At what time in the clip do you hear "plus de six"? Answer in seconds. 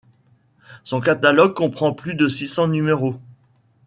1.93-2.47